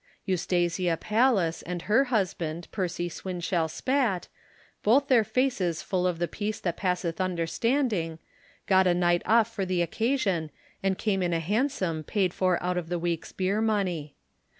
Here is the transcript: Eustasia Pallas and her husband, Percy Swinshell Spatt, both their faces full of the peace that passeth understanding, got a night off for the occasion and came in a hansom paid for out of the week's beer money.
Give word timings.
Eustasia 0.25 0.97
Pallas 0.99 1.61
and 1.61 1.83
her 1.83 2.05
husband, 2.05 2.67
Percy 2.71 3.07
Swinshell 3.07 3.69
Spatt, 3.69 4.29
both 4.81 5.09
their 5.09 5.23
faces 5.23 5.83
full 5.83 6.07
of 6.07 6.17
the 6.17 6.27
peace 6.27 6.59
that 6.59 6.75
passeth 6.75 7.21
understanding, 7.21 8.17
got 8.65 8.87
a 8.87 8.95
night 8.95 9.21
off 9.27 9.53
for 9.53 9.63
the 9.63 9.83
occasion 9.83 10.49
and 10.81 10.97
came 10.97 11.21
in 11.21 11.33
a 11.33 11.39
hansom 11.39 12.03
paid 12.03 12.33
for 12.33 12.57
out 12.63 12.79
of 12.79 12.89
the 12.89 12.97
week's 12.97 13.31
beer 13.31 13.61
money. 13.61 14.15